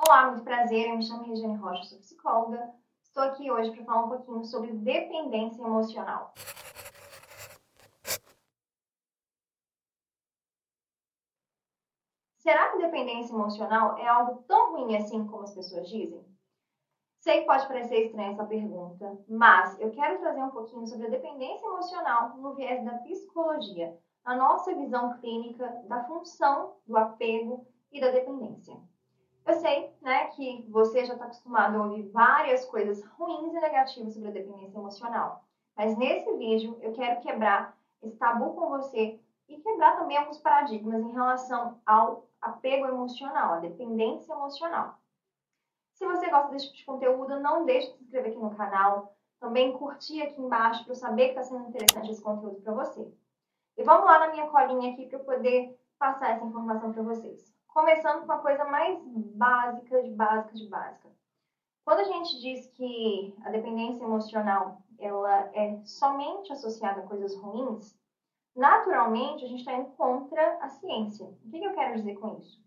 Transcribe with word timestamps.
Olá, 0.00 0.32
muito 0.32 0.42
prazer. 0.42 0.88
Eu 0.88 0.96
me 0.96 1.04
chamo 1.04 1.22
Regiane 1.22 1.56
Rocha, 1.56 1.84
sou 1.84 1.98
psicóloga. 1.98 2.74
Estou 3.00 3.22
aqui 3.22 3.48
hoje 3.48 3.70
para 3.70 3.84
falar 3.84 4.04
um 4.04 4.08
pouquinho 4.08 4.44
sobre 4.44 4.72
dependência 4.72 5.62
emocional. 5.62 6.34
Será 12.38 12.72
que 12.72 12.78
dependência 12.78 13.32
emocional 13.32 13.96
é 13.96 14.08
algo 14.08 14.42
tão 14.48 14.72
ruim 14.72 14.96
assim 14.96 15.24
como 15.28 15.44
as 15.44 15.54
pessoas 15.54 15.88
dizem? 15.88 16.26
Sei 17.20 17.40
que 17.40 17.46
pode 17.46 17.66
parecer 17.68 18.06
estranha 18.06 18.32
essa 18.32 18.44
pergunta, 18.44 19.16
mas 19.28 19.78
eu 19.78 19.92
quero 19.92 20.18
trazer 20.18 20.42
um 20.42 20.50
pouquinho 20.50 20.86
sobre 20.88 21.06
a 21.06 21.10
dependência 21.10 21.64
emocional 21.64 22.36
no 22.36 22.54
viés 22.54 22.84
da 22.84 22.98
psicologia, 22.98 23.96
a 24.24 24.34
nossa 24.34 24.74
visão 24.74 25.16
clínica 25.20 25.84
da 25.86 26.04
função 26.04 26.78
do 26.84 26.96
apego 26.96 27.64
e 27.92 28.00
da 28.00 28.10
dependência. 28.10 28.76
Eu 29.46 29.54
sei, 29.54 29.92
né, 30.00 30.28
que 30.28 30.64
você 30.70 31.04
já 31.04 31.12
está 31.12 31.26
acostumado 31.26 31.76
a 31.76 31.84
ouvir 31.84 32.08
várias 32.08 32.64
coisas 32.64 33.04
ruins 33.04 33.52
e 33.52 33.60
negativas 33.60 34.14
sobre 34.14 34.28
a 34.28 34.32
dependência 34.32 34.78
emocional. 34.78 35.44
Mas 35.76 35.96
nesse 35.98 36.32
vídeo 36.36 36.78
eu 36.80 36.92
quero 36.92 37.20
quebrar 37.20 37.76
esse 38.02 38.16
tabu 38.16 38.54
com 38.54 38.70
você 38.70 39.20
e 39.48 39.60
quebrar 39.60 39.96
também 39.96 40.16
alguns 40.16 40.38
paradigmas 40.38 41.02
em 41.02 41.12
relação 41.12 41.78
ao 41.84 42.26
apego 42.40 42.86
emocional, 42.86 43.54
a 43.54 43.60
dependência 43.60 44.32
emocional. 44.32 44.98
Se 45.92 46.06
você 46.06 46.28
gosta 46.30 46.50
desse 46.50 46.66
tipo 46.66 46.76
de 46.76 46.84
conteúdo, 46.84 47.40
não 47.40 47.64
deixe 47.64 47.92
de 47.92 47.98
se 47.98 48.04
inscrever 48.04 48.32
aqui 48.32 48.40
no 48.40 48.54
canal, 48.54 49.14
também 49.38 49.76
curtir 49.76 50.22
aqui 50.22 50.40
embaixo 50.40 50.84
para 50.84 50.92
eu 50.92 50.96
saber 50.96 51.24
que 51.24 51.38
está 51.38 51.44
sendo 51.44 51.68
interessante 51.68 52.10
esse 52.10 52.22
conteúdo 52.22 52.60
para 52.62 52.72
você. 52.72 53.12
E 53.76 53.82
vamos 53.82 54.06
lá 54.06 54.20
na 54.20 54.32
minha 54.32 54.48
colinha 54.48 54.92
aqui 54.92 55.06
para 55.06 55.18
eu 55.18 55.24
poder 55.24 55.78
passar 55.98 56.30
essa 56.30 56.44
informação 56.44 56.92
para 56.92 57.02
vocês. 57.02 57.53
Começando 57.74 58.24
com 58.24 58.30
a 58.30 58.38
coisa 58.38 58.64
mais 58.66 59.02
básica 59.34 60.00
de 60.00 60.10
básica 60.12 60.54
de 60.54 60.68
básica. 60.68 61.08
Quando 61.84 61.98
a 61.98 62.04
gente 62.04 62.40
diz 62.40 62.68
que 62.68 63.34
a 63.44 63.50
dependência 63.50 64.04
emocional 64.04 64.78
ela 64.96 65.50
é 65.52 65.80
somente 65.84 66.52
associada 66.52 67.00
a 67.00 67.06
coisas 67.06 67.34
ruins, 67.36 67.98
naturalmente 68.54 69.44
a 69.44 69.48
gente 69.48 69.58
está 69.58 69.72
indo 69.72 69.90
contra 69.96 70.56
a 70.62 70.68
ciência. 70.68 71.26
O 71.26 71.50
que, 71.50 71.64
eu 71.64 71.74
quero 71.74 71.96
dizer 71.96 72.14
com 72.14 72.38
isso? 72.38 72.62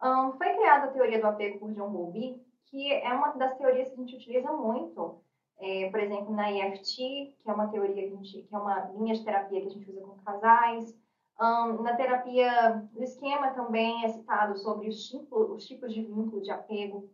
Um, 0.00 0.30
foi 0.34 0.54
criada 0.54 0.84
a 0.86 0.92
teoria 0.92 1.20
do 1.20 1.26
apego 1.26 1.58
por 1.58 1.72
John 1.72 1.90
Bowlby, 1.90 2.40
que 2.66 2.92
é 2.92 3.12
uma 3.12 3.32
das 3.32 3.58
teorias 3.58 3.88
que 3.88 3.94
a 3.94 3.98
gente 3.98 4.14
utiliza 4.14 4.52
muito 4.52 5.20
é, 5.58 5.90
por 5.90 5.98
exemplo, 5.98 6.32
na 6.32 6.52
EFT, 6.52 7.34
que 7.42 7.50
é 7.50 7.52
uma 7.52 7.66
teoria 7.68 8.08
que, 8.08 8.14
gente, 8.14 8.42
que 8.42 8.54
é 8.54 8.58
uma 8.58 8.78
linha 8.90 9.14
de 9.14 9.24
terapia 9.24 9.60
que 9.60 9.66
a 9.66 9.70
gente 9.70 9.90
usa 9.90 10.02
com 10.02 10.22
casais. 10.22 10.96
Um, 11.38 11.82
na 11.82 11.94
terapia 11.94 12.82
do 12.92 13.02
esquema 13.02 13.52
também 13.52 14.04
é 14.04 14.08
citado 14.08 14.56
sobre 14.56 14.88
os, 14.88 15.06
tipo, 15.06 15.36
os 15.52 15.66
tipos 15.66 15.92
de 15.92 16.02
vínculo 16.02 16.40
de 16.40 16.50
apego, 16.50 17.06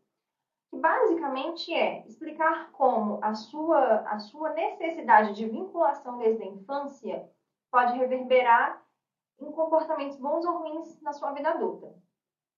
que 0.70 0.78
basicamente 0.78 1.74
é 1.74 2.06
explicar 2.06 2.70
como 2.70 3.18
a 3.20 3.34
sua, 3.34 3.96
a 4.08 4.18
sua 4.20 4.50
necessidade 4.50 5.34
de 5.34 5.46
vinculação 5.46 6.18
desde 6.18 6.42
a 6.42 6.46
infância 6.46 7.28
pode 7.70 7.98
reverberar 7.98 8.80
em 9.40 9.50
comportamentos 9.50 10.16
bons 10.16 10.44
ou 10.44 10.58
ruins 10.58 11.00
na 11.00 11.12
sua 11.12 11.32
vida 11.32 11.50
adulta, 11.50 11.92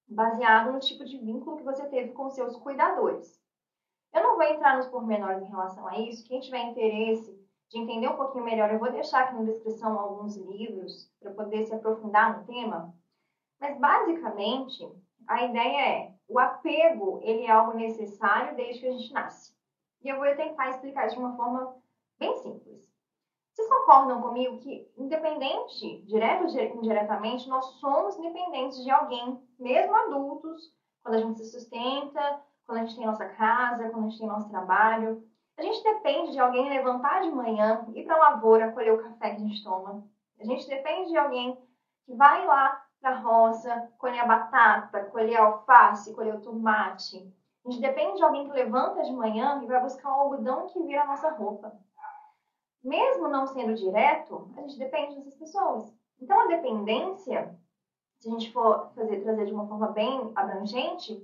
baseado 0.06 0.70
no 0.70 0.78
tipo 0.78 1.04
de 1.04 1.18
vínculo 1.18 1.56
que 1.56 1.64
você 1.64 1.86
teve 1.88 2.12
com 2.12 2.28
seus 2.28 2.56
cuidadores. 2.56 3.42
Eu 4.12 4.22
não 4.22 4.36
vou 4.36 4.44
entrar 4.44 4.76
nos 4.76 4.86
pormenores 4.86 5.42
em 5.42 5.48
relação 5.48 5.88
a 5.88 5.98
isso. 5.98 6.24
Quem 6.24 6.40
tiver 6.40 6.60
interesse 6.60 7.43
de 7.74 7.80
entender 7.80 8.08
um 8.08 8.16
pouquinho 8.16 8.44
melhor, 8.44 8.72
eu 8.72 8.78
vou 8.78 8.92
deixar 8.92 9.24
aqui 9.24 9.34
na 9.34 9.42
descrição 9.42 9.98
alguns 9.98 10.36
livros 10.36 11.10
para 11.20 11.32
poder 11.32 11.64
se 11.64 11.74
aprofundar 11.74 12.38
no 12.38 12.46
tema. 12.46 12.94
Mas 13.60 13.76
basicamente, 13.80 14.88
a 15.26 15.44
ideia 15.44 15.88
é 15.88 16.14
o 16.28 16.38
apego, 16.38 17.18
ele 17.24 17.46
é 17.46 17.50
algo 17.50 17.76
necessário 17.76 18.54
desde 18.54 18.80
que 18.80 18.86
a 18.86 18.92
gente 18.92 19.12
nasce. 19.12 19.52
E 20.02 20.08
eu 20.08 20.18
vou 20.18 20.36
tentar 20.36 20.70
explicar 20.70 21.08
de 21.08 21.18
uma 21.18 21.36
forma 21.36 21.74
bem 22.16 22.32
simples. 22.36 22.88
Vocês 23.52 23.68
concordam 23.68 24.22
comigo 24.22 24.58
que, 24.58 24.88
independente, 24.96 26.02
direto 26.02 26.44
ou 26.44 26.60
indiretamente, 26.60 27.48
nós 27.48 27.64
somos 27.80 28.16
dependentes 28.16 28.84
de 28.84 28.90
alguém, 28.90 29.42
mesmo 29.58 29.96
adultos, 29.96 30.72
quando 31.02 31.16
a 31.16 31.20
gente 31.20 31.38
se 31.38 31.46
sustenta, 31.46 32.40
quando 32.66 32.78
a 32.78 32.84
gente 32.84 32.96
tem 32.96 33.06
nossa 33.06 33.28
casa, 33.30 33.90
quando 33.90 34.06
a 34.06 34.08
gente 34.08 34.18
tem 34.18 34.28
nosso 34.28 34.48
trabalho. 34.48 35.24
A 35.56 35.62
gente 35.62 35.82
depende 35.82 36.32
de 36.32 36.40
alguém 36.40 36.68
levantar 36.68 37.22
de 37.22 37.30
manhã, 37.30 37.86
ir 37.94 38.04
para 38.04 38.16
a 38.16 38.30
lavoura, 38.30 38.72
colher 38.72 38.92
o 38.92 39.02
café 39.02 39.30
que 39.30 39.36
a 39.36 39.46
gente 39.46 39.62
toma. 39.62 40.02
A 40.40 40.44
gente 40.44 40.66
depende 40.66 41.10
de 41.10 41.16
alguém 41.16 41.56
que 42.04 42.14
vai 42.14 42.44
lá 42.44 42.82
para 43.00 43.10
a 43.10 43.18
roça, 43.18 43.88
colher 43.98 44.20
a 44.20 44.26
batata, 44.26 45.04
colher 45.06 45.36
a 45.36 45.44
alface, 45.44 46.12
colher 46.12 46.34
o 46.34 46.40
tomate. 46.40 47.30
A 47.64 47.70
gente 47.70 47.80
depende 47.80 48.16
de 48.16 48.22
alguém 48.22 48.44
que 48.44 48.52
levanta 48.52 49.02
de 49.02 49.12
manhã 49.12 49.60
e 49.62 49.66
vai 49.66 49.80
buscar 49.80 50.10
o 50.10 50.20
algodão 50.20 50.66
que 50.66 50.82
vira 50.82 51.02
a 51.02 51.06
nossa 51.06 51.30
roupa. 51.30 51.72
Mesmo 52.82 53.28
não 53.28 53.46
sendo 53.46 53.74
direto, 53.74 54.46
a 54.56 54.60
gente 54.60 54.78
depende 54.78 55.14
dessas 55.16 55.34
pessoas. 55.34 55.94
Então, 56.20 56.40
a 56.40 56.46
dependência, 56.46 57.50
se 58.18 58.28
a 58.28 58.32
gente 58.32 58.52
for 58.52 58.90
fazer, 58.94 59.18
trazer 59.18 59.46
de 59.46 59.52
uma 59.52 59.66
forma 59.66 59.86
bem 59.88 60.30
abrangente, 60.34 61.22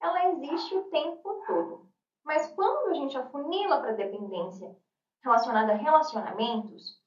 ela 0.00 0.26
existe 0.26 0.74
o 0.74 0.82
tempo 0.82 1.34
todo. 1.46 1.80
Mas 2.28 2.46
quando 2.52 2.90
a 2.90 2.94
gente 2.94 3.16
afunila 3.16 3.80
para 3.80 3.92
dependência 3.92 4.70
relacionada 5.24 5.72
a 5.72 5.76
relacionamentos, 5.76 7.00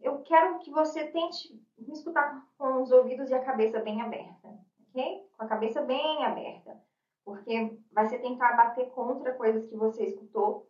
eu 0.00 0.22
quero 0.22 0.60
que 0.60 0.70
você 0.70 1.08
tente 1.08 1.60
me 1.76 1.92
escutar 1.92 2.46
com 2.56 2.80
os 2.80 2.92
ouvidos 2.92 3.28
e 3.28 3.34
a 3.34 3.44
cabeça 3.44 3.80
bem 3.80 4.00
aberta, 4.00 4.56
ok? 4.88 5.28
Com 5.36 5.42
a 5.42 5.48
cabeça 5.48 5.82
bem 5.82 6.24
aberta. 6.24 6.80
Porque 7.24 7.76
vai 7.90 8.08
ser 8.08 8.20
tentar 8.20 8.56
bater 8.56 8.88
contra 8.92 9.34
coisas 9.34 9.66
que 9.66 9.76
você 9.76 10.04
escutou 10.04 10.64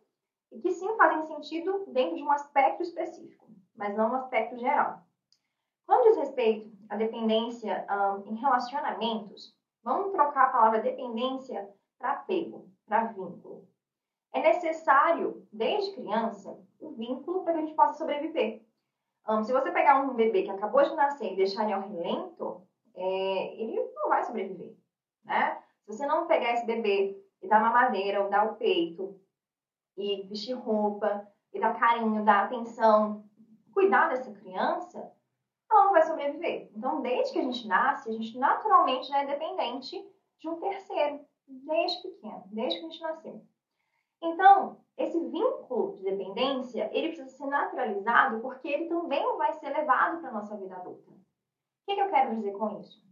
e 0.51 0.59
que 0.59 0.71
sim 0.71 0.97
fazem 0.97 1.21
sentido 1.21 1.83
dentro 1.85 2.15
de 2.15 2.23
um 2.23 2.31
aspecto 2.31 2.81
específico, 2.81 3.45
mas 3.75 3.95
não 3.95 4.09
um 4.09 4.15
aspecto 4.15 4.57
geral. 4.57 4.97
Quando 5.85 6.07
diz 6.07 6.17
respeito 6.17 6.67
à 6.89 6.95
dependência 6.95 7.85
em 8.25 8.33
relacionamentos, 8.33 9.55
Vamos 9.85 10.11
trocar 10.11 10.45
a 10.45 10.49
palavra 10.49 10.79
dependência 10.79 11.69
para 11.99 12.13
apego, 12.13 12.67
para 12.85 13.05
vínculo. 13.05 13.67
É 14.33 14.41
necessário, 14.41 15.47
desde 15.51 15.93
criança, 15.93 16.59
o 16.79 16.91
vínculo 16.91 17.43
para 17.43 17.53
que 17.53 17.59
a 17.59 17.61
gente 17.61 17.75
possa 17.75 17.97
sobreviver. 17.97 18.65
Um, 19.27 19.41
se 19.43 19.51
você 19.51 19.71
pegar 19.71 20.01
um 20.01 20.13
bebê 20.13 20.43
que 20.43 20.51
acabou 20.51 20.83
de 20.83 20.95
nascer 20.95 21.33
e 21.33 21.35
deixar 21.35 21.63
ele 21.63 21.73
ao 21.73 21.87
relento, 21.87 22.61
é, 22.93 23.61
ele 23.61 23.81
não 23.95 24.09
vai 24.09 24.23
sobreviver, 24.23 24.75
né? 25.23 25.61
Se 25.83 25.95
você 25.95 26.05
não 26.05 26.27
pegar 26.27 26.53
esse 26.53 26.65
bebê 26.65 27.21
e 27.41 27.47
dar 27.47 27.61
mamadeira 27.61 28.23
ou 28.23 28.29
dar 28.29 28.51
o 28.51 28.55
peito 28.55 29.19
e 29.97 30.23
vestir 30.27 30.53
roupa 30.53 31.27
e 31.53 31.59
dar 31.59 31.79
carinho, 31.79 32.23
dar 32.23 32.45
atenção, 32.45 33.23
cuidar 33.73 34.09
dessa 34.09 34.31
criança, 34.31 35.11
ela 35.69 35.85
não 35.85 35.91
vai 35.91 36.03
sobreviver. 36.03 36.69
Então, 36.75 37.01
desde 37.01 37.33
que 37.33 37.39
a 37.39 37.43
gente 37.43 37.67
nasce, 37.67 38.09
a 38.09 38.13
gente 38.13 38.37
naturalmente 38.37 39.07
já 39.07 39.21
é 39.21 39.25
dependente 39.25 39.95
de 40.39 40.49
um 40.49 40.59
terceiro, 40.59 41.25
desde 41.47 42.01
pequeno, 42.01 42.43
desde 42.51 42.79
que 42.79 42.85
a 42.85 42.89
gente 42.89 43.01
nasceu. 43.01 43.41
Então, 44.21 44.77
esse 44.97 45.19
vínculo 45.19 45.95
de 45.95 46.03
dependência, 46.03 46.89
ele 46.91 47.09
precisa 47.09 47.29
ser 47.29 47.47
naturalizado 47.47 48.39
porque 48.39 48.67
ele 48.67 48.85
também 48.85 49.23
vai 49.37 49.53
ser 49.53 49.69
levado 49.69 50.19
para 50.19 50.29
a 50.29 50.33
nossa 50.33 50.55
vida 50.57 50.75
adulta. 50.75 51.11
O 51.11 51.15
que, 51.85 51.95
que 51.95 52.01
eu 52.01 52.09
quero 52.09 52.35
dizer 52.35 52.51
com 52.53 52.79
isso? 52.79 53.03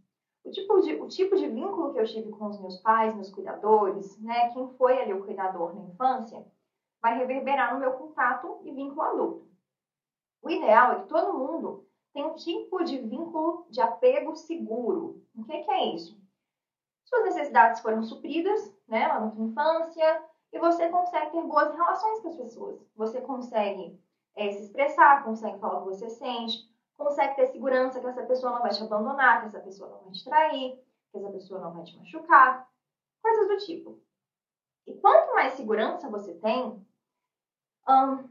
O 0.44 0.50
tipo, 0.50 0.80
de, 0.80 0.94
o 0.94 1.08
tipo 1.08 1.36
de 1.36 1.48
vínculo 1.48 1.92
que 1.92 1.98
eu 1.98 2.04
tive 2.04 2.30
com 2.30 2.46
os 2.46 2.58
meus 2.60 2.78
pais, 2.78 3.14
meus 3.14 3.30
cuidadores, 3.30 4.18
né, 4.20 4.50
quem 4.52 4.68
foi 4.76 5.00
ali 5.00 5.12
o 5.12 5.24
cuidador 5.24 5.74
na 5.74 5.82
infância, 5.82 6.44
vai 7.00 7.16
reverberar 7.16 7.72
no 7.72 7.80
meu 7.80 7.92
contato 7.92 8.60
e 8.62 8.72
vínculo 8.72 9.02
adulto. 9.02 9.46
O 10.42 10.50
ideal 10.50 10.92
é 10.92 11.00
que 11.00 11.08
todo 11.08 11.38
mundo 11.38 11.86
tem 12.12 12.24
um 12.24 12.34
tipo 12.34 12.82
de 12.84 12.98
vínculo 12.98 13.66
de 13.70 13.80
apego 13.80 14.34
seguro. 14.36 15.22
O 15.34 15.44
que, 15.44 15.58
que 15.60 15.70
é 15.70 15.94
isso? 15.94 16.23
Suas 17.14 17.24
necessidades 17.26 17.80
foram 17.80 18.02
supridas 18.02 18.74
né, 18.88 19.06
lá 19.06 19.20
na 19.20 19.30
sua 19.30 19.44
infância 19.44 20.24
e 20.52 20.58
você 20.58 20.88
consegue 20.88 21.30
ter 21.30 21.42
boas 21.42 21.72
relações 21.72 22.20
com 22.20 22.28
as 22.28 22.36
pessoas. 22.36 22.76
Você 22.96 23.20
consegue 23.20 23.96
é, 24.34 24.50
se 24.50 24.64
expressar, 24.64 25.22
consegue 25.22 25.60
falar 25.60 25.78
o 25.78 25.82
que 25.82 25.96
você 25.96 26.10
sente, 26.10 26.68
consegue 26.96 27.36
ter 27.36 27.46
segurança 27.52 28.00
que 28.00 28.06
essa 28.06 28.24
pessoa 28.24 28.52
não 28.52 28.62
vai 28.62 28.72
te 28.72 28.82
abandonar, 28.82 29.40
que 29.40 29.46
essa 29.46 29.60
pessoa 29.60 29.90
não 29.90 30.00
vai 30.00 30.12
te 30.12 30.24
trair, 30.24 30.76
que 31.12 31.18
essa 31.18 31.30
pessoa 31.30 31.60
não 31.60 31.72
vai 31.72 31.84
te 31.84 31.96
machucar, 31.96 32.68
coisas 33.22 33.46
do 33.46 33.56
tipo. 33.58 34.00
E 34.84 34.94
quanto 34.94 35.34
mais 35.34 35.52
segurança 35.52 36.10
você 36.10 36.34
tem, 36.34 36.84
um, 37.88 38.28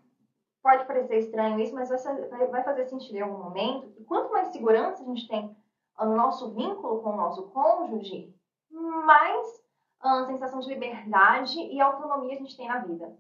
pode 0.62 0.86
parecer 0.86 1.20
estranho 1.20 1.58
isso, 1.58 1.74
mas 1.74 1.88
vai 1.88 2.64
fazer 2.64 2.86
sentido 2.86 3.16
em 3.16 3.22
algum 3.22 3.42
momento. 3.44 3.94
E 3.98 4.04
quanto 4.04 4.30
mais 4.32 4.50
segurança 4.50 5.02
a 5.02 5.06
gente 5.06 5.26
tem 5.26 5.56
no 5.98 6.16
nosso 6.18 6.52
vínculo 6.52 7.02
com 7.02 7.12
o 7.12 7.18
nosso 7.18 7.44
cônjuge, 7.50 8.34
mais 8.74 9.64
a 10.00 10.26
sensação 10.26 10.60
de 10.60 10.70
liberdade 10.70 11.60
e 11.60 11.80
autonomia 11.80 12.36
a 12.36 12.38
gente 12.38 12.58
tem 12.58 12.68
na 12.68 12.80
vida, 12.80 13.16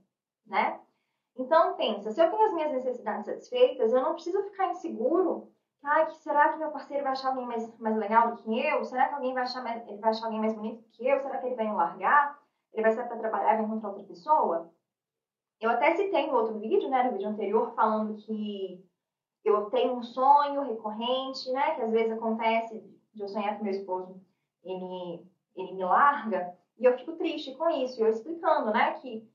né? 0.45 0.79
Então, 1.37 1.75
pensa, 1.75 2.11
se 2.11 2.21
eu 2.21 2.29
tenho 2.29 2.45
as 2.45 2.53
minhas 2.53 2.71
necessidades 2.71 3.25
satisfeitas, 3.25 3.91
eu 3.91 4.01
não 4.01 4.13
preciso 4.13 4.43
ficar 4.43 4.69
inseguro 4.69 5.53
Ai, 5.83 6.05
que 6.05 6.15
será 6.19 6.53
que 6.53 6.59
meu 6.59 6.71
parceiro 6.71 7.03
vai 7.03 7.11
achar 7.11 7.29
alguém 7.29 7.45
mais, 7.45 7.77
mais 7.77 7.97
legal 7.97 8.31
do 8.31 8.41
que 8.41 8.65
eu? 8.65 8.85
Será 8.85 9.09
que 9.09 9.15
alguém 9.15 9.33
vai 9.33 9.43
achar, 9.43 9.61
mais, 9.61 9.85
ele 9.85 9.97
vai 9.97 10.11
achar 10.11 10.25
alguém 10.25 10.39
mais 10.39 10.53
bonito 10.53 10.81
que 10.93 11.05
eu? 11.05 11.19
Será 11.19 11.37
que 11.39 11.45
ele 11.45 11.55
vai 11.55 11.67
me 11.67 11.73
largar? 11.73 12.39
Ele 12.71 12.83
vai 12.83 12.91
sair 12.93 13.07
para 13.07 13.17
trabalhar 13.17 13.53
e 13.53 13.57
vai 13.57 13.65
encontrar 13.65 13.89
outra 13.89 14.03
pessoa? 14.05 14.71
Eu 15.59 15.69
até 15.69 15.93
citei 15.95 16.27
no 16.27 16.37
outro 16.37 16.57
vídeo, 16.57 16.89
né, 16.89 17.03
no 17.03 17.11
vídeo 17.11 17.27
anterior, 17.27 17.73
falando 17.75 18.15
que 18.15 18.81
eu 19.43 19.69
tenho 19.69 19.95
um 19.95 20.03
sonho 20.03 20.61
recorrente, 20.61 21.51
né, 21.51 21.75
que 21.75 21.81
às 21.81 21.91
vezes 21.91 22.13
acontece 22.13 22.79
de 23.13 23.21
eu 23.21 23.27
sonhar 23.27 23.57
com 23.57 23.65
meu 23.65 23.73
esposo, 23.73 24.19
ele, 24.63 25.21
ele 25.55 25.73
me 25.73 25.83
larga, 25.83 26.53
e 26.77 26.85
eu 26.85 26.97
fico 26.97 27.13
triste 27.13 27.55
com 27.55 27.69
isso, 27.69 28.01
eu 28.01 28.09
explicando, 28.09 28.71
né, 28.71 28.93
que 28.93 29.27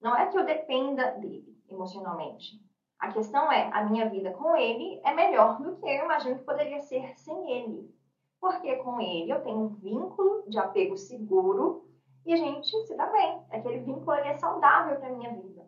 não 0.00 0.16
é 0.16 0.26
que 0.26 0.38
eu 0.38 0.44
dependa 0.44 1.10
dele 1.12 1.56
emocionalmente. 1.68 2.60
A 2.98 3.12
questão 3.12 3.50
é, 3.52 3.68
a 3.72 3.84
minha 3.84 4.08
vida 4.08 4.30
com 4.30 4.56
ele 4.56 5.00
é 5.04 5.12
melhor 5.12 5.60
do 5.60 5.76
que 5.76 5.86
eu 5.86 6.04
imagino 6.04 6.38
que 6.38 6.44
poderia 6.44 6.80
ser 6.80 7.18
sem 7.18 7.52
ele. 7.52 7.94
Porque 8.40 8.76
com 8.76 9.00
ele 9.00 9.30
eu 9.30 9.42
tenho 9.42 9.58
um 9.58 9.68
vínculo 9.68 10.44
de 10.48 10.58
apego 10.58 10.96
seguro 10.96 11.86
e 12.24 12.32
a 12.32 12.36
gente 12.36 12.68
se 12.86 12.96
dá 12.96 13.06
bem. 13.06 13.42
Aquele 13.50 13.78
vínculo 13.80 14.12
é 14.12 14.34
saudável 14.34 14.98
para 14.98 15.10
minha 15.10 15.32
vida. 15.32 15.66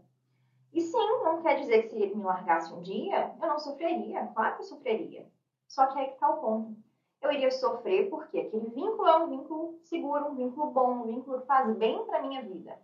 E 0.72 0.80
sim, 0.80 1.22
não 1.22 1.42
quer 1.42 1.56
dizer 1.56 1.82
que 1.82 1.90
se 1.90 1.96
ele 1.96 2.14
me 2.14 2.24
largasse 2.24 2.72
um 2.72 2.80
dia, 2.80 3.34
eu 3.40 3.48
não 3.48 3.58
sofreria. 3.58 4.26
Claro 4.34 4.56
que 4.56 4.62
eu 4.62 4.66
sofreria. 4.66 5.26
Só 5.66 5.86
que 5.86 5.98
aí 5.98 6.06
que 6.06 6.14
está 6.14 6.30
o 6.30 6.40
ponto. 6.40 6.76
Eu 7.20 7.32
iria 7.32 7.50
sofrer 7.50 8.08
porque 8.08 8.38
aquele 8.38 8.70
vínculo 8.70 9.06
é 9.06 9.16
um 9.18 9.28
vínculo 9.28 9.78
seguro, 9.82 10.26
um 10.26 10.34
vínculo 10.36 10.70
bom, 10.70 11.02
um 11.02 11.06
vínculo 11.06 11.40
que 11.40 11.46
faz 11.46 11.74
bem 11.76 12.04
para 12.06 12.22
minha 12.22 12.42
vida. 12.42 12.78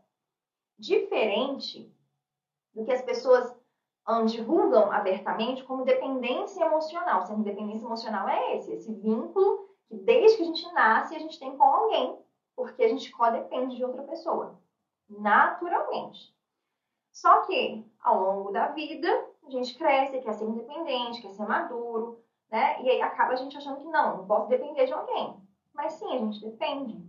Diferente 0.78 1.90
do 2.74 2.84
que 2.84 2.92
as 2.92 3.02
pessoas 3.02 3.54
divulgam 4.26 4.90
abertamente 4.92 5.64
como 5.64 5.84
dependência 5.84 6.64
emocional. 6.64 7.22
Sendo 7.22 7.42
dependência 7.42 7.86
emocional 7.86 8.28
é 8.28 8.56
esse, 8.56 8.72
esse 8.72 8.92
vínculo 8.92 9.68
que 9.88 9.96
desde 9.96 10.36
que 10.36 10.42
a 10.42 10.46
gente 10.46 10.72
nasce 10.72 11.14
a 11.14 11.18
gente 11.18 11.38
tem 11.38 11.56
com 11.56 11.62
alguém, 11.62 12.18
porque 12.56 12.82
a 12.82 12.88
gente 12.88 13.10
codepende 13.12 13.76
de 13.76 13.84
outra 13.84 14.02
pessoa, 14.02 14.58
naturalmente. 15.08 16.34
Só 17.12 17.42
que 17.42 17.84
ao 18.00 18.20
longo 18.20 18.50
da 18.50 18.66
vida 18.68 19.08
a 19.44 19.50
gente 19.50 19.78
cresce, 19.78 20.20
quer 20.20 20.32
ser 20.34 20.44
independente, 20.44 21.22
quer 21.22 21.30
ser 21.30 21.46
maduro, 21.46 22.20
né? 22.54 22.80
E 22.82 22.88
aí 22.88 23.02
acaba 23.02 23.32
a 23.32 23.36
gente 23.36 23.56
achando 23.56 23.80
que 23.80 23.88
não, 23.88 24.18
não 24.18 24.26
posso 24.26 24.48
depender 24.48 24.86
de 24.86 24.92
alguém. 24.92 25.34
Mas 25.74 25.94
sim, 25.94 26.06
a 26.14 26.18
gente 26.18 26.40
depende. 26.40 27.04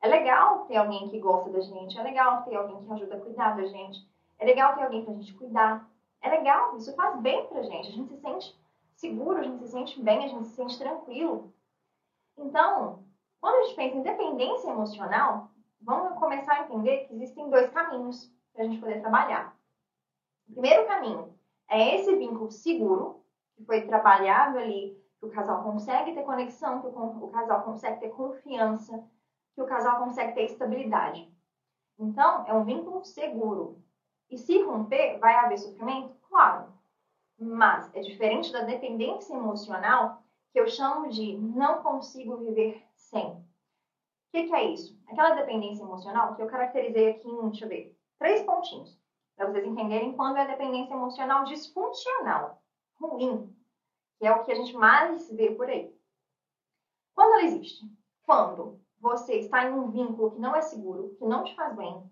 É 0.00 0.06
legal 0.06 0.66
ter 0.66 0.76
alguém 0.76 1.08
que 1.08 1.18
gosta 1.18 1.50
da 1.50 1.60
gente, 1.60 1.98
é 1.98 2.02
legal 2.04 2.44
ter 2.44 2.54
alguém 2.54 2.80
que 2.84 2.92
ajuda 2.92 3.16
a 3.16 3.20
cuidar 3.20 3.56
da 3.56 3.64
gente, 3.64 4.08
é 4.38 4.44
legal 4.44 4.76
ter 4.76 4.84
alguém 4.84 5.04
pra 5.04 5.14
gente 5.14 5.34
cuidar. 5.34 5.90
É 6.22 6.30
legal, 6.30 6.76
isso 6.76 6.94
faz 6.94 7.20
bem 7.20 7.44
pra 7.46 7.62
gente. 7.62 7.88
A 7.88 7.90
gente 7.90 8.08
se 8.08 8.20
sente 8.20 8.56
seguro, 8.94 9.38
a 9.38 9.42
gente 9.42 9.58
se 9.58 9.68
sente 9.68 10.00
bem, 10.00 10.24
a 10.24 10.28
gente 10.28 10.46
se 10.46 10.54
sente 10.54 10.78
tranquilo. 10.78 11.52
Então, 12.38 13.04
quando 13.40 13.56
a 13.56 13.62
gente 13.64 13.74
pensa 13.74 13.96
em 13.96 14.02
dependência 14.02 14.70
emocional, 14.70 15.50
vamos 15.80 16.16
começar 16.20 16.54
a 16.54 16.62
entender 16.66 17.08
que 17.08 17.14
existem 17.14 17.50
dois 17.50 17.68
caminhos 17.70 18.32
para 18.52 18.62
a 18.62 18.68
gente 18.68 18.78
poder 18.78 19.00
trabalhar. 19.00 19.56
O 20.48 20.52
primeiro 20.52 20.86
caminho 20.86 21.36
é 21.68 21.96
esse 21.96 22.14
vínculo 22.14 22.52
seguro, 22.52 23.23
que 23.56 23.64
foi 23.64 23.82
trabalhado 23.82 24.58
ali, 24.58 25.00
que 25.18 25.26
o 25.26 25.30
casal 25.30 25.62
consegue 25.62 26.12
ter 26.12 26.22
conexão, 26.22 26.80
que 26.80 26.86
o 26.88 27.28
casal 27.28 27.62
consegue 27.62 28.00
ter 28.00 28.10
confiança, 28.10 29.04
que 29.54 29.62
o 29.62 29.66
casal 29.66 29.98
consegue 29.98 30.32
ter 30.32 30.44
estabilidade. 30.44 31.32
Então, 31.98 32.44
é 32.46 32.54
um 32.54 32.64
vínculo 32.64 33.04
seguro. 33.04 33.80
E 34.30 34.36
se 34.36 34.60
romper, 34.62 35.18
vai 35.18 35.34
haver 35.34 35.58
sofrimento? 35.58 36.14
Claro. 36.28 36.72
Mas 37.38 37.94
é 37.94 38.00
diferente 38.00 38.52
da 38.52 38.62
dependência 38.62 39.34
emocional, 39.34 40.22
que 40.52 40.60
eu 40.60 40.66
chamo 40.66 41.08
de 41.08 41.36
não 41.36 41.82
consigo 41.82 42.36
viver 42.38 42.84
sem. 42.94 43.26
O 43.26 43.44
que, 44.32 44.44
que 44.44 44.54
é 44.54 44.64
isso? 44.70 44.98
Aquela 45.06 45.34
dependência 45.34 45.82
emocional 45.82 46.34
que 46.34 46.42
eu 46.42 46.46
caracterizei 46.46 47.10
aqui 47.10 47.28
em, 47.28 47.48
deixa 47.48 47.64
eu 47.64 47.68
ver, 47.68 47.96
três 48.18 48.42
pontinhos, 48.42 48.98
para 49.36 49.46
vocês 49.46 49.64
entenderem 49.64 50.16
quando 50.16 50.38
é 50.38 50.46
dependência 50.46 50.94
emocional 50.94 51.44
disfuncional, 51.44 52.60
ruim, 53.00 53.54
que 54.18 54.26
é 54.26 54.32
o 54.32 54.44
que 54.44 54.52
a 54.52 54.54
gente 54.54 54.74
mais 54.74 55.30
vê 55.30 55.50
por 55.52 55.68
aí. 55.68 55.94
Quando 57.14 57.34
ela 57.34 57.44
existe? 57.44 57.84
Quando 58.24 58.80
você 58.98 59.34
está 59.34 59.64
em 59.64 59.72
um 59.72 59.90
vínculo 59.90 60.32
que 60.32 60.38
não 60.38 60.56
é 60.56 60.62
seguro, 60.62 61.14
que 61.18 61.24
não 61.24 61.44
te 61.44 61.54
faz 61.54 61.76
bem, 61.76 62.10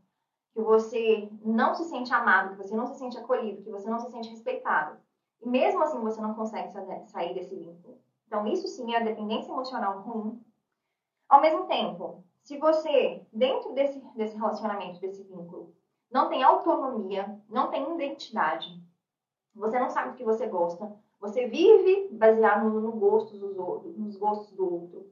que 0.52 0.60
você 0.60 1.30
não 1.42 1.74
se 1.74 1.84
sente 1.84 2.12
amado, 2.12 2.50
que 2.50 2.58
você 2.58 2.74
não 2.76 2.86
se 2.86 2.98
sente 2.98 3.16
acolhido, 3.16 3.62
que 3.62 3.70
você 3.70 3.88
não 3.88 3.98
se 3.98 4.10
sente 4.10 4.28
respeitado. 4.28 4.98
E 5.40 5.48
mesmo 5.48 5.82
assim 5.82 6.00
você 6.00 6.20
não 6.20 6.34
consegue 6.34 6.70
sair 7.06 7.34
desse 7.34 7.56
vínculo. 7.56 7.98
Então, 8.26 8.46
isso 8.46 8.68
sim 8.68 8.94
é 8.94 8.98
a 8.98 9.04
dependência 9.04 9.50
emocional 9.50 10.00
ruim. 10.00 10.42
Ao 11.28 11.40
mesmo 11.40 11.66
tempo, 11.66 12.22
se 12.42 12.56
você, 12.58 13.22
dentro 13.32 13.72
desse, 13.72 14.00
desse 14.14 14.36
relacionamento, 14.36 15.00
desse 15.00 15.22
vínculo, 15.22 15.74
não 16.10 16.28
tem 16.28 16.42
autonomia, 16.42 17.38
não 17.48 17.70
tem 17.70 17.94
identidade, 17.94 18.82
você 19.54 19.78
não 19.78 19.90
sabe 19.90 20.10
o 20.10 20.12
que 20.12 20.24
você 20.24 20.46
gosta, 20.46 20.90
você 21.20 21.46
vive 21.46 22.08
baseado 22.10 22.68
no, 22.68 22.80
no 22.80 22.92
gosto 22.92 23.36
dos 23.36 23.56
outros, 23.56 23.96
nos 23.96 24.16
gostos 24.16 24.56
do 24.56 24.68
outro, 24.68 25.06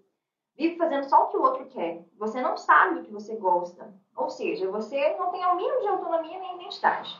vive 0.56 0.76
fazendo 0.76 1.04
só 1.04 1.24
o 1.24 1.28
que 1.28 1.36
o 1.36 1.42
outro 1.42 1.64
quer, 1.66 2.02
você 2.16 2.40
não 2.40 2.56
sabe 2.56 2.98
o 2.98 3.02
que 3.02 3.12
você 3.12 3.34
gosta, 3.36 3.88
ou 4.16 4.28
seja, 4.28 4.68
você 4.68 5.14
não 5.16 5.30
tem 5.30 5.44
o 5.46 5.54
mínimo 5.54 5.80
de 5.80 5.88
autonomia 5.88 6.38
nem 6.38 6.56
identidade. 6.56 7.18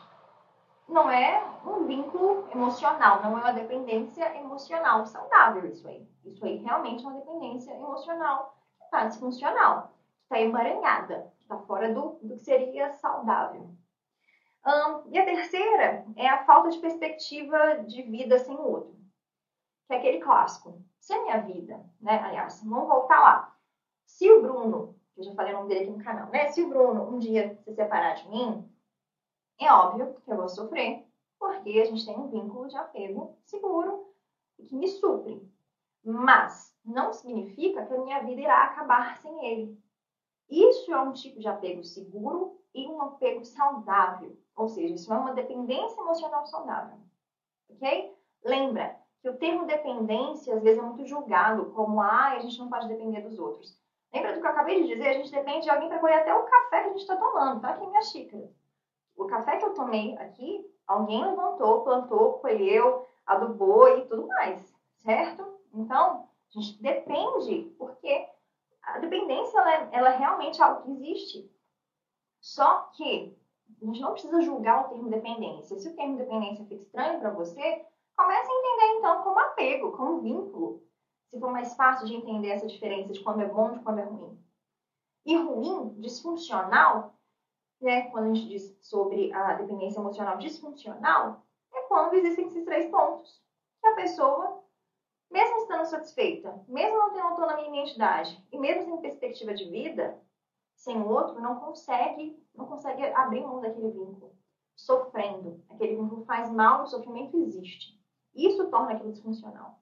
Não 0.87 1.09
é 1.09 1.41
um 1.65 1.85
vínculo 1.85 2.43
emocional, 2.51 3.21
não 3.21 3.37
é 3.37 3.41
uma 3.41 3.53
dependência 3.53 4.37
emocional 4.37 5.05
saudável 5.05 5.65
isso 5.65 5.87
aí. 5.87 6.05
Isso 6.23 6.43
aí 6.45 6.57
realmente 6.57 7.05
é 7.05 7.07
uma 7.07 7.17
dependência 7.17 7.71
emocional 7.71 8.53
que 8.77 8.83
está 8.83 9.05
disfuncional, 9.05 9.89
que 10.17 10.23
está 10.23 10.39
emaranhada, 10.39 11.25
que 11.37 11.43
está 11.43 11.57
fora 11.57 11.89
do, 11.89 12.13
do 12.21 12.35
que 12.35 12.43
seria 12.43 12.89
saudável. 12.91 13.69
Um, 14.65 15.11
e 15.11 15.17
a 15.17 15.25
terceira 15.25 16.05
é 16.15 16.27
a 16.27 16.45
falta 16.45 16.69
de 16.69 16.79
perspectiva 16.79 17.83
de 17.87 18.03
vida 18.03 18.37
sem 18.37 18.55
o 18.55 18.61
outro, 18.61 18.95
que 19.87 19.93
é 19.93 19.97
aquele 19.97 20.19
clássico. 20.19 20.81
Se 20.99 21.13
a 21.13 21.21
minha 21.23 21.37
vida, 21.39 21.83
né? 21.99 22.19
Aliás, 22.19 22.63
vamos 22.63 22.87
voltar 22.87 23.19
lá. 23.19 23.57
Se 24.05 24.29
o 24.29 24.41
Bruno 24.41 24.95
eu 25.17 25.23
já 25.23 25.33
falei 25.33 25.53
o 25.53 25.57
nome 25.57 25.69
dele 25.69 25.81
aqui 25.81 25.91
no 25.91 26.03
canal, 26.03 26.29
né? 26.29 26.47
Se 26.47 26.61
o 26.61 26.69
Bruno 26.69 27.03
um 27.03 27.19
dia 27.19 27.55
se 27.63 27.73
separar 27.73 28.15
de 28.15 28.27
mim, 28.29 28.67
é 29.59 29.71
óbvio 29.71 30.15
que 30.15 30.31
eu 30.31 30.37
vou 30.37 30.49
sofrer, 30.49 31.05
porque 31.37 31.79
a 31.79 31.85
gente 31.85 32.05
tem 32.05 32.17
um 32.17 32.29
vínculo 32.29 32.67
de 32.67 32.77
apego 32.77 33.37
seguro 33.43 34.13
e 34.57 34.65
que 34.65 34.75
me 34.75 34.87
supre. 34.87 35.41
Mas 36.03 36.75
não 36.83 37.13
significa 37.13 37.85
que 37.85 37.93
a 37.93 38.01
minha 38.01 38.23
vida 38.23 38.41
irá 38.41 38.63
acabar 38.63 39.17
sem 39.17 39.45
ele. 39.45 39.79
Isso 40.49 40.91
é 40.91 40.99
um 40.99 41.13
tipo 41.13 41.39
de 41.39 41.47
apego 41.47 41.83
seguro 41.83 42.60
e 42.73 42.87
um 42.87 43.01
apego 43.01 43.43
saudável. 43.43 44.37
Ou 44.55 44.67
seja, 44.67 44.93
isso 44.93 45.13
é 45.13 45.17
uma 45.17 45.33
dependência 45.33 45.99
emocional 45.99 46.45
saudável. 46.45 46.97
Ok? 47.69 48.15
Lembra 48.43 48.97
que 49.21 49.29
o 49.29 49.37
termo 49.37 49.65
dependência 49.65 50.55
às 50.55 50.63
vezes 50.63 50.81
é 50.81 50.85
muito 50.85 51.05
julgado 51.05 51.71
como 51.71 52.01
ah, 52.01 52.29
a 52.29 52.39
gente 52.39 52.57
não 52.59 52.69
pode 52.69 52.87
depender 52.87 53.21
dos 53.21 53.37
outros. 53.37 53.79
Lembra 54.13 54.33
do 54.33 54.41
que 54.41 54.47
eu 54.47 54.51
acabei 54.51 54.81
de 54.81 54.87
dizer? 54.89 55.07
A 55.07 55.13
gente 55.13 55.31
depende 55.31 55.61
de 55.61 55.69
alguém 55.69 55.87
para 55.87 55.99
colher 55.99 56.19
até 56.19 56.33
o 56.33 56.43
café 56.43 56.81
que 56.81 56.87
a 56.87 56.91
gente 56.91 57.01
está 57.01 57.15
tomando. 57.15 57.61
Tá 57.61 57.69
aqui 57.69 57.85
minha 57.85 58.01
xícara. 58.01 58.51
O 59.15 59.25
café 59.25 59.57
que 59.57 59.65
eu 59.65 59.73
tomei 59.73 60.17
aqui, 60.17 60.65
alguém 60.87 61.23
levantou, 61.23 61.83
plantou, 61.83 62.39
colheu, 62.39 63.05
adubou 63.25 63.97
e 63.97 64.05
tudo 64.07 64.27
mais, 64.27 64.75
certo? 64.97 65.45
Então, 65.73 66.27
a 66.53 66.59
gente 66.59 66.81
depende, 66.81 67.73
porque 67.77 68.27
a 68.83 68.99
dependência, 68.99 69.57
ela, 69.59 69.73
é, 69.73 69.89
ela 69.91 70.13
é 70.13 70.17
realmente 70.17 70.61
algo 70.61 70.81
que 70.81 70.91
existe. 70.91 71.50
Só 72.41 72.89
que 72.93 73.37
a 73.81 73.85
gente 73.85 74.01
não 74.01 74.11
precisa 74.11 74.41
julgar 74.41 74.85
o 74.85 74.89
termo 74.89 75.09
dependência. 75.09 75.79
Se 75.79 75.87
o 75.87 75.95
termo 75.95 76.17
dependência 76.17 76.65
fica 76.65 76.81
estranho 76.81 77.19
para 77.19 77.31
você, 77.31 77.85
comece 78.17 78.51
a 78.51 78.55
entender 78.55 78.97
então 78.97 79.23
como 79.23 79.39
apego, 79.39 79.91
como 79.95 80.21
vínculo 80.21 80.81
se 81.31 81.39
for 81.39 81.49
mais 81.49 81.73
fácil 81.75 82.05
de 82.05 82.15
entender 82.15 82.49
essa 82.49 82.67
diferença 82.67 83.13
de 83.13 83.23
quando 83.23 83.41
é 83.41 83.47
bom 83.47 83.73
e 83.73 83.79
quando 83.79 83.99
é 83.99 84.03
ruim. 84.03 84.37
E 85.25 85.35
ruim, 85.37 85.95
disfuncional, 86.01 87.15
né, 87.79 88.09
quando 88.09 88.25
a 88.25 88.33
gente 88.33 88.49
diz 88.49 88.77
sobre 88.81 89.31
a 89.31 89.53
dependência 89.53 89.99
emocional 89.99 90.37
disfuncional, 90.37 91.45
é 91.73 91.81
quando 91.83 92.15
existem 92.15 92.47
esses 92.47 92.65
três 92.65 92.91
pontos. 92.91 93.41
Que 93.79 93.87
a 93.87 93.95
pessoa, 93.95 94.61
mesmo 95.31 95.57
estando 95.59 95.85
satisfeita, 95.85 96.63
mesmo 96.67 96.97
não 96.97 97.13
tendo 97.13 97.27
autonomia 97.27 97.65
e 97.65 97.69
identidade, 97.69 98.45
e 98.51 98.57
mesmo 98.59 98.83
sem 98.83 98.97
perspectiva 98.97 99.53
de 99.53 99.69
vida, 99.69 100.19
sem 100.81 100.99
o 100.99 101.07
outro, 101.07 101.39
não 101.39 101.53
consegue, 101.53 102.35
não 102.55 102.65
consegue 102.65 103.03
abrir 103.13 103.43
mão 103.43 103.61
daquele 103.61 103.87
vínculo, 103.89 104.33
sofrendo. 104.75 105.55
Aquele 105.69 105.95
vínculo 105.95 106.23
faz 106.23 106.49
mal, 106.49 106.81
o 106.81 106.87
sofrimento 106.87 107.37
existe. 107.37 107.95
Isso 108.33 108.67
torna 108.67 108.93
aquilo 108.93 109.11
disfuncional. 109.11 109.75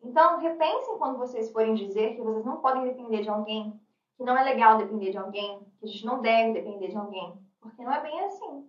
Então, 0.00 0.38
repensem 0.38 0.96
quando 0.96 1.18
vocês 1.18 1.50
forem 1.50 1.74
dizer 1.74 2.14
que 2.14 2.22
vocês 2.22 2.42
não 2.42 2.56
podem 2.56 2.84
depender 2.84 3.20
de 3.20 3.28
alguém, 3.28 3.78
que 4.16 4.24
não 4.24 4.34
é 4.34 4.42
legal 4.42 4.78
depender 4.78 5.10
de 5.10 5.18
alguém, 5.18 5.62
que 5.78 5.84
a 5.84 5.88
gente 5.88 6.06
não 6.06 6.22
deve 6.22 6.52
depender 6.52 6.88
de 6.88 6.96
alguém, 6.96 7.38
porque 7.60 7.84
não 7.84 7.92
é 7.92 8.00
bem 8.00 8.18
assim. 8.22 8.64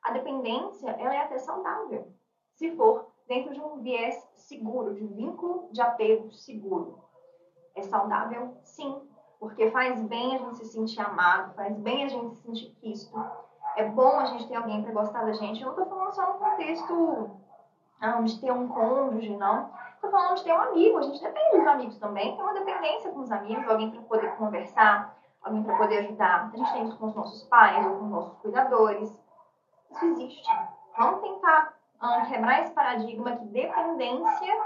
A 0.00 0.10
dependência, 0.10 0.88
ela 0.98 1.14
é 1.14 1.18
até 1.18 1.36
saudável, 1.36 2.10
se 2.54 2.74
for 2.76 3.04
dentro 3.26 3.52
de 3.52 3.60
um 3.60 3.82
viés 3.82 4.26
seguro, 4.36 4.94
de 4.94 5.06
vínculo 5.06 5.68
de 5.70 5.82
apego 5.82 6.32
seguro. 6.32 6.98
É 7.74 7.82
saudável? 7.82 8.56
Sim, 8.62 9.06
porque 9.44 9.70
faz 9.70 10.00
bem 10.00 10.36
a 10.36 10.38
gente 10.38 10.56
se 10.56 10.64
sentir 10.64 11.02
amado, 11.02 11.52
faz 11.52 11.76
bem 11.76 12.04
a 12.04 12.08
gente 12.08 12.34
se 12.34 12.42
sentir 12.42 12.74
quisto. 12.80 13.14
É 13.76 13.84
bom 13.84 14.18
a 14.18 14.24
gente 14.24 14.48
ter 14.48 14.56
alguém 14.56 14.82
para 14.82 14.92
gostar 14.92 15.22
da 15.22 15.34
gente. 15.34 15.60
Eu 15.60 15.66
não 15.66 15.72
estou 15.72 15.86
falando 15.86 16.14
só 16.14 16.32
no 16.32 16.38
contexto 16.38 17.30
ah, 18.00 18.22
de 18.22 18.40
ter 18.40 18.50
um 18.52 18.68
cônjuge, 18.68 19.36
não. 19.36 19.70
Estou 19.96 20.10
falando 20.10 20.36
de 20.36 20.44
ter 20.44 20.52
um 20.54 20.60
amigo. 20.62 20.96
A 20.96 21.02
gente 21.02 21.22
depende 21.22 21.58
dos 21.58 21.66
amigos 21.66 21.98
também. 21.98 22.34
Tem 22.34 22.42
uma 22.42 22.54
dependência 22.54 23.10
com 23.10 23.20
os 23.20 23.30
amigos, 23.30 23.68
alguém 23.68 23.90
para 23.90 24.00
poder 24.02 24.34
conversar, 24.36 25.14
alguém 25.42 25.62
para 25.62 25.76
poder 25.76 25.98
ajudar. 25.98 26.50
A 26.50 26.56
gente 26.56 26.72
tem 26.72 26.84
isso 26.84 26.96
com 26.96 27.06
os 27.06 27.14
nossos 27.14 27.42
pais 27.44 27.84
ou 27.84 27.96
com 27.96 28.04
os 28.04 28.10
nossos 28.10 28.38
cuidadores. 28.38 29.20
Isso 29.90 30.04
existe. 30.06 30.50
Vamos 30.96 31.20
tentar 31.20 31.74
uh, 32.02 32.26
quebrar 32.30 32.60
esse 32.62 32.72
paradigma 32.72 33.36
que 33.36 33.44
dependência 33.44 34.62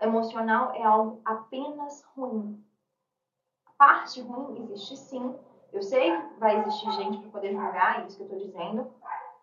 emocional 0.00 0.72
é 0.74 0.82
algo 0.82 1.20
apenas 1.24 2.04
ruim. 2.16 2.67
Parte 3.78 4.20
ruim 4.20 4.60
existe 4.60 4.96
sim. 4.96 5.34
Eu 5.72 5.82
sei 5.82 6.10
que 6.10 6.40
vai 6.40 6.58
existir 6.58 6.90
gente 6.92 7.18
para 7.18 7.30
poder 7.30 7.52
julgar 7.52 8.04
isso 8.04 8.16
que 8.16 8.22
eu 8.24 8.26
estou 8.26 8.40
dizendo, 8.40 8.90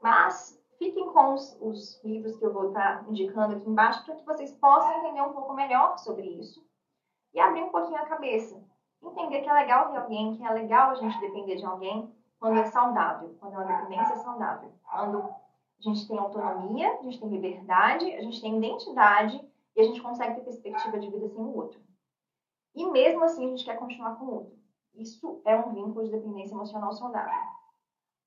mas 0.02 0.62
fiquem 0.78 1.10
com 1.14 1.34
os, 1.34 1.58
os, 1.62 2.04
livros 2.04 2.36
que 2.36 2.46
eu 2.46 2.52
vou 2.52 2.68
estar 2.68 3.00
tá 3.00 3.06
indicando 3.10 3.56
aqui 3.56 3.70
embaixo 3.70 4.04
para 4.04 4.16
que 4.16 4.26
vocês 4.26 4.52
possam 4.54 5.00
entender 5.00 5.22
um 5.22 5.32
pouco 5.32 5.54
melhor 5.54 5.98
sobre 5.98 6.28
isso 6.28 6.62
e 7.34 7.40
abrir 7.40 7.64
um 7.64 7.70
pouquinho 7.70 7.98
a 7.98 8.08
cabeça. 8.08 8.62
Entender 9.02 9.42
que 9.42 9.50
é 9.50 9.54
legal 9.54 9.92
ter 9.92 9.98
alguém, 9.98 10.36
que 10.36 10.44
é 10.44 10.52
legal 10.52 10.90
a 10.90 10.96
gente 10.96 11.20
depender 11.20 11.56
de 11.56 11.66
alguém 11.66 12.14
quando 12.40 12.58
é 12.58 12.66
saudável, 12.66 13.38
quando 13.40 13.54
é 13.54 13.58
uma 13.58 13.78
dependência 13.78 14.18
saudável, 14.18 14.72
quando 14.84 15.20
a 15.20 15.82
gente 15.82 16.08
tem 16.08 16.18
autonomia, 16.18 16.92
a 17.00 17.04
gente 17.04 17.20
tem 17.20 17.30
liberdade, 17.30 18.12
a 18.14 18.22
gente 18.22 18.42
tem 18.42 18.58
identidade 18.58 19.42
e 19.76 19.82
a 19.82 19.84
gente 19.84 20.02
consegue 20.02 20.36
ter 20.36 20.42
perspectiva 20.42 21.00
de 21.00 21.10
vida 21.10 21.30
sem 21.30 21.42
o 21.42 21.56
outro. 21.56 21.80
E 22.76 22.86
mesmo 22.92 23.24
assim 23.24 23.46
a 23.46 23.50
gente 23.50 23.66
quer 23.66 23.78
continuar 23.78 24.16
com 24.18 24.26
o 24.26 24.34
outro. 24.36 24.56
Isso 24.94 25.42
é 25.46 25.56
um 25.56 25.74
vínculo 25.74 26.06
de 26.06 26.12
dependência 26.12 26.54
emocional 26.54 26.92
saudável. 26.92 27.34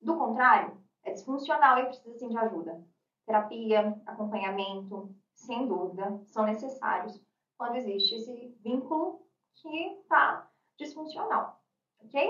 Do 0.01 0.15
contrário, 0.17 0.75
é 1.03 1.11
disfuncional 1.11 1.79
e 1.79 1.85
precisa 1.85 2.17
sim 2.17 2.29
de 2.29 2.37
ajuda. 2.37 2.81
Terapia, 3.25 3.95
acompanhamento, 4.05 5.09
sem 5.33 5.67
dúvida, 5.67 6.19
são 6.25 6.45
necessários 6.45 7.21
quando 7.57 7.75
existe 7.75 8.15
esse 8.15 8.55
vínculo 8.63 9.21
que 9.55 9.69
está 10.01 10.47
disfuncional. 10.77 11.59
Ok? 12.01 12.29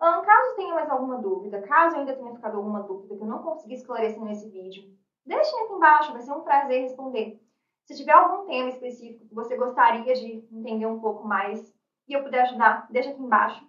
Um, 0.00 0.22
caso 0.22 0.56
tenha 0.56 0.74
mais 0.74 0.90
alguma 0.90 1.18
dúvida, 1.18 1.62
caso 1.62 1.96
ainda 1.96 2.16
tenha 2.16 2.34
ficado 2.34 2.56
alguma 2.56 2.82
dúvida 2.82 3.16
que 3.16 3.22
eu 3.22 3.26
não 3.26 3.42
consegui 3.42 3.74
esclarecer 3.74 4.22
nesse 4.22 4.48
vídeo, 4.50 4.84
deixem 5.24 5.60
aqui 5.60 5.72
embaixo, 5.72 6.12
vai 6.12 6.22
ser 6.22 6.32
um 6.32 6.42
prazer 6.42 6.82
responder. 6.82 7.40
Se 7.84 7.96
tiver 7.96 8.12
algum 8.12 8.46
tema 8.46 8.68
específico 8.68 9.26
que 9.26 9.34
você 9.34 9.56
gostaria 9.56 10.14
de 10.14 10.46
entender 10.50 10.86
um 10.86 11.00
pouco 11.00 11.26
mais 11.26 11.74
e 12.08 12.12
eu 12.12 12.22
puder 12.22 12.42
ajudar, 12.42 12.86
deixa 12.90 13.10
aqui 13.10 13.22
embaixo. 13.22 13.66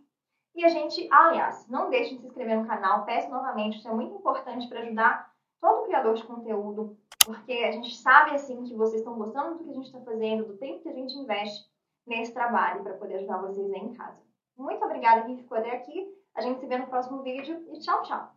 E 0.55 0.63
a 0.63 0.69
gente, 0.69 1.07
aliás, 1.11 1.67
não 1.67 1.89
deixe 1.89 2.13
de 2.13 2.21
se 2.21 2.27
inscrever 2.27 2.59
no 2.59 2.67
canal, 2.67 3.05
peço 3.05 3.29
novamente, 3.29 3.77
isso 3.77 3.87
é 3.87 3.93
muito 3.93 4.15
importante 4.15 4.67
para 4.67 4.81
ajudar 4.81 5.33
todo 5.59 5.85
criador 5.85 6.13
de 6.13 6.23
conteúdo, 6.25 6.97
porque 7.25 7.53
a 7.53 7.71
gente 7.71 7.95
sabe 7.95 8.31
assim 8.31 8.63
que 8.63 8.75
vocês 8.75 9.01
estão 9.01 9.17
gostando 9.17 9.57
do 9.57 9.63
que 9.63 9.71
a 9.71 9.73
gente 9.73 9.85
está 9.85 10.01
fazendo, 10.01 10.45
do 10.45 10.57
tempo 10.57 10.83
que 10.83 10.89
a 10.89 10.93
gente 10.93 11.17
investe 11.17 11.65
nesse 12.05 12.33
trabalho 12.33 12.83
para 12.83 12.93
poder 12.95 13.15
ajudar 13.15 13.37
vocês 13.37 13.71
aí 13.71 13.79
em 13.79 13.93
casa. 13.93 14.21
Muito 14.57 14.83
obrigada 14.83 15.23
quem 15.23 15.37
ficou 15.37 15.57
até 15.57 15.71
aqui. 15.71 16.07
A 16.35 16.41
gente 16.41 16.59
se 16.59 16.67
vê 16.67 16.77
no 16.77 16.87
próximo 16.87 17.23
vídeo 17.23 17.65
e 17.71 17.79
tchau, 17.79 18.03
tchau! 18.03 18.31